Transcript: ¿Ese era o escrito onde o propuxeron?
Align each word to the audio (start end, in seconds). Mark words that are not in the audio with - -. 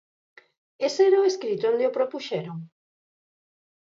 ¿Ese 0.87 1.01
era 1.09 1.23
o 1.23 1.29
escrito 1.31 1.63
onde 1.71 1.85
o 1.89 1.95
propuxeron? 1.97 2.57